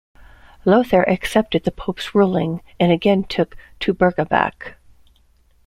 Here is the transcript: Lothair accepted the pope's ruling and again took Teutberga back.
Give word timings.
Lothair 0.65 1.07
accepted 1.07 1.63
the 1.63 1.69
pope's 1.71 2.15
ruling 2.15 2.63
and 2.79 2.91
again 2.91 3.23
took 3.23 3.55
Teutberga 3.79 4.25
back. 4.27 4.77